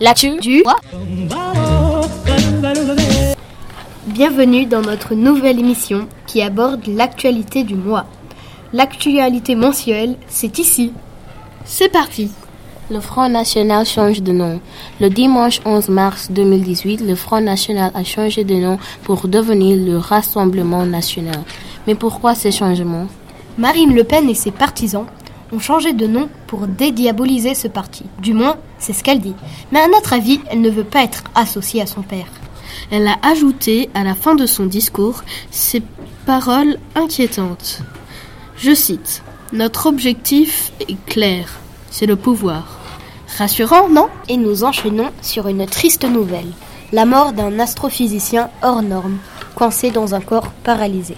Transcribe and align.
L'actu 0.00 0.38
du 0.38 0.62
mois. 0.62 0.78
Bienvenue 4.06 4.66
dans 4.66 4.80
notre 4.80 5.14
nouvelle 5.14 5.58
émission 5.58 6.06
qui 6.26 6.40
aborde 6.40 6.86
l'actualité 6.86 7.64
du 7.64 7.74
mois. 7.74 8.06
L'actualité 8.72 9.56
mensuelle, 9.56 10.14
c'est 10.28 10.60
ici. 10.60 10.92
C'est 11.64 11.88
parti. 11.88 12.30
Le 12.90 13.00
Front 13.00 13.28
National 13.28 13.84
change 13.84 14.22
de 14.22 14.30
nom. 14.30 14.60
Le 15.00 15.10
dimanche 15.10 15.60
11 15.64 15.88
mars 15.88 16.30
2018, 16.30 17.00
le 17.00 17.16
Front 17.16 17.40
National 17.40 17.90
a 17.94 18.04
changé 18.04 18.44
de 18.44 18.54
nom 18.54 18.78
pour 19.02 19.26
devenir 19.26 19.76
le 19.76 19.98
Rassemblement 19.98 20.86
National. 20.86 21.42
Mais 21.88 21.96
pourquoi 21.96 22.36
ces 22.36 22.52
changements? 22.52 23.08
Marine 23.58 23.94
Le 23.94 24.04
Pen 24.04 24.28
et 24.30 24.34
ses 24.34 24.52
partisans 24.52 25.06
ont 25.52 25.58
changé 25.58 25.92
de 25.92 26.06
nom 26.06 26.28
pour 26.46 26.68
dédiaboliser 26.68 27.54
ce 27.54 27.66
parti. 27.66 28.04
Du 28.22 28.32
moins, 28.32 28.56
c'est 28.78 28.92
ce 28.92 29.02
qu'elle 29.02 29.20
dit. 29.20 29.34
Mais 29.72 29.80
à 29.80 29.88
notre 29.88 30.12
avis, 30.12 30.40
elle 30.50 30.60
ne 30.60 30.70
veut 30.70 30.84
pas 30.84 31.02
être 31.02 31.24
associée 31.34 31.82
à 31.82 31.86
son 31.86 32.02
père. 32.02 32.26
Elle 32.90 33.06
a 33.06 33.16
ajouté 33.22 33.90
à 33.94 34.04
la 34.04 34.14
fin 34.14 34.34
de 34.34 34.46
son 34.46 34.66
discours 34.66 35.22
ces 35.50 35.82
paroles 36.26 36.78
inquiétantes. 36.94 37.80
Je 38.56 38.74
cite 38.74 39.22
Notre 39.52 39.86
objectif 39.86 40.72
est 40.80 41.02
clair, 41.06 41.48
c'est 41.90 42.06
le 42.06 42.16
pouvoir. 42.16 42.78
Rassurant, 43.36 43.88
non? 43.88 44.08
Et 44.28 44.36
nous 44.36 44.64
enchaînons 44.64 45.10
sur 45.22 45.48
une 45.48 45.66
triste 45.66 46.04
nouvelle 46.04 46.52
la 46.92 47.04
mort 47.04 47.32
d'un 47.32 47.58
astrophysicien 47.58 48.50
hors 48.62 48.82
norme, 48.82 49.18
coincé 49.54 49.90
dans 49.90 50.14
un 50.14 50.20
corps 50.20 50.52
paralysé. 50.64 51.16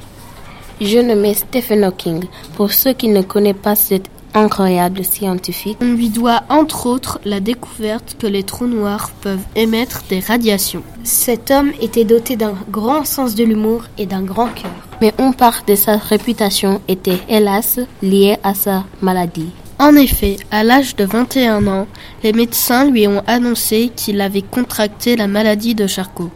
Je 0.80 0.98
nomme 0.98 1.32
Stephen 1.34 1.84
Hawking. 1.84 2.24
Pour 2.56 2.72
ceux 2.72 2.92
qui 2.92 3.08
ne 3.08 3.22
connaissent 3.22 3.54
pas 3.62 3.76
cet 3.76 4.08
incroyable 4.34 5.04
scientifique, 5.04 5.78
On 5.80 5.92
lui 5.92 6.08
doit 6.08 6.42
entre 6.48 6.86
autres 6.86 7.20
la 7.24 7.40
découverte 7.40 8.16
que 8.18 8.26
les 8.26 8.42
trous 8.42 8.66
noirs 8.66 9.10
peuvent 9.20 9.44
émettre 9.56 10.02
des 10.08 10.20
radiations. 10.20 10.82
Cet 11.04 11.50
homme 11.50 11.72
était 11.80 12.04
doté 12.04 12.36
d'un 12.36 12.54
grand 12.70 13.04
sens 13.04 13.34
de 13.34 13.44
l'humour 13.44 13.84
et 13.98 14.06
d'un 14.06 14.22
grand 14.22 14.48
cœur. 14.48 14.70
mais 15.00 15.14
une 15.18 15.34
part 15.34 15.62
de 15.66 15.74
sa 15.74 15.96
réputation 15.96 16.80
était 16.86 17.20
hélas 17.28 17.80
liée 18.02 18.36
à 18.42 18.54
sa 18.54 18.84
maladie. 19.00 19.50
En 19.78 19.96
effet, 19.96 20.36
à 20.50 20.62
l'âge 20.62 20.94
de 20.94 21.04
21 21.04 21.66
ans, 21.66 21.86
les 22.22 22.34
médecins 22.34 22.90
lui 22.90 23.08
ont 23.08 23.22
annoncé 23.26 23.90
qu'il 23.96 24.20
avait 24.20 24.42
contracté 24.42 25.16
la 25.16 25.26
maladie 25.26 25.74
de 25.74 25.86
Charcot 25.86 26.30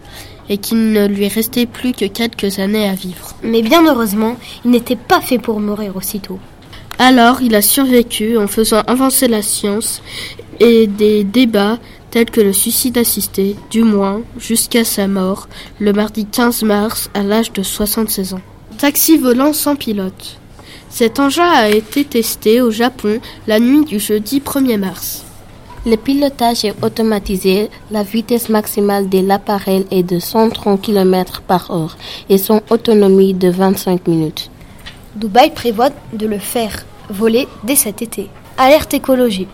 et 0.49 0.57
qu'il 0.57 0.93
ne 0.93 1.07
lui 1.07 1.29
restait 1.29 1.67
plus 1.67 1.93
que 1.93 2.07
quelques 2.07 2.59
années 2.59 2.89
à 2.89 2.95
vivre. 2.95 3.35
Mais 3.43 3.61
bien 3.61 3.85
heureusement, 3.87 4.37
il 4.65 4.71
n'était 4.71 4.97
pas 4.97 5.21
fait 5.21 5.39
pour 5.39 5.61
mourir 5.61 5.97
aussitôt. 5.97 6.39
Alors, 6.99 7.43
il 7.43 7.55
a 7.55 7.63
survécu 7.63 8.39
en 8.39 8.47
faisant 8.47 8.83
avancer 8.87 9.27
la 9.27 9.43
science 9.43 10.01
et 10.61 10.87
des 10.87 11.25
débats 11.25 11.79
tels 12.11 12.31
que 12.31 12.41
le 12.41 12.53
suicide 12.53 12.97
assisté, 12.97 13.57
du 13.71 13.83
moins 13.83 14.23
jusqu'à 14.39 14.85
sa 14.85 15.09
mort, 15.09 15.49
le 15.81 15.93
mardi 15.93 16.27
15 16.27 16.63
mars 16.63 17.11
à 17.13 17.25
l'âge 17.25 17.53
de 17.53 17.65
76 17.65 18.35
ans. 18.35 18.41
Taxi 18.79 19.19
volant 19.19 19.53
sans 19.53 19.75
pilote. 19.75 20.39
Cet 20.89 21.19
engin 21.19 21.51
a 21.51 21.69
été 21.69 22.05
testé 22.05 22.61
au 22.61 22.71
Japon 22.71 23.19
la 23.49 23.59
nuit 23.59 23.85
du 23.85 23.99
jeudi 23.99 24.39
1er 24.39 24.79
mars. 24.79 25.25
Le 25.87 25.97
pilotage 25.97 26.65
est 26.65 26.75
automatisé, 26.83 27.69
la 27.91 28.05
vitesse 28.05 28.49
maximale 28.49 29.09
de 29.09 29.19
l'appareil 29.19 29.85
est 29.91 30.05
de 30.05 30.21
130 30.21 30.81
km 30.81 31.43
par 31.43 31.71
heure 31.73 31.97
et 32.29 32.39
son 32.39 32.63
autonomie 32.71 33.35
de 33.35 33.49
25 33.49 34.07
minutes. 34.07 34.51
Dubaï 35.17 35.53
prévoit 35.53 35.91
de 36.13 36.27
le 36.27 36.39
faire 36.39 36.85
voler 37.11 37.47
dès 37.65 37.77
cet 37.77 38.03
été. 38.03 38.29
Alerte 38.59 38.95
écologie. 38.95 39.49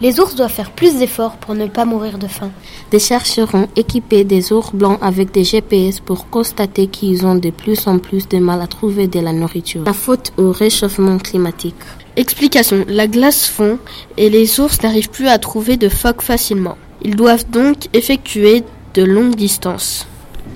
Les 0.00 0.20
ours 0.20 0.34
doivent 0.34 0.52
faire 0.52 0.72
plus 0.72 0.96
d'efforts 0.98 1.36
pour 1.36 1.54
ne 1.54 1.66
pas 1.66 1.86
mourir 1.86 2.18
de 2.18 2.26
faim. 2.26 2.50
Des 2.90 2.98
chercheurs 2.98 3.54
ont 3.54 3.68
équipé 3.76 4.24
des 4.24 4.52
ours 4.52 4.74
blancs 4.74 4.98
avec 5.00 5.32
des 5.32 5.44
GPS 5.44 6.00
pour 6.00 6.28
constater 6.28 6.86
qu'ils 6.86 7.24
ont 7.24 7.34
de 7.34 7.48
plus 7.48 7.86
en 7.86 7.98
plus 7.98 8.28
de 8.28 8.36
mal 8.38 8.60
à 8.60 8.66
trouver 8.66 9.06
de 9.06 9.20
la 9.20 9.32
nourriture. 9.32 9.84
La 9.86 9.94
faute 9.94 10.34
au 10.36 10.52
réchauffement 10.52 11.16
climatique. 11.16 11.74
Explication. 12.16 12.84
La 12.88 13.06
glace 13.06 13.46
fond 13.46 13.78
et 14.18 14.28
les 14.28 14.60
ours 14.60 14.82
n'arrivent 14.82 15.10
plus 15.10 15.28
à 15.28 15.38
trouver 15.38 15.78
de 15.78 15.88
phoques 15.88 16.22
facilement. 16.22 16.76
Ils 17.02 17.16
doivent 17.16 17.48
donc 17.50 17.88
effectuer 17.94 18.64
de 18.94 19.02
longues 19.02 19.34
distances. 19.34 20.06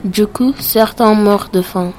Du 0.05 0.27
coup, 0.27 0.55
certains 0.59 1.15
meurent 1.15 1.51
de 1.51 1.63
faim. 1.63 1.93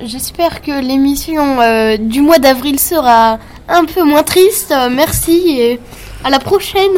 J'espère 0.00 0.62
que 0.62 0.80
l'émission 0.80 1.60
euh, 1.60 1.96
du 1.98 2.22
mois 2.22 2.38
d'avril 2.38 2.80
sera 2.80 3.38
un 3.68 3.84
peu 3.84 4.02
moins 4.02 4.22
triste. 4.22 4.72
Euh, 4.72 4.88
Merci 4.90 5.58
et 5.60 5.80
à 6.24 6.30
la 6.30 6.38
prochaine. 6.38 6.92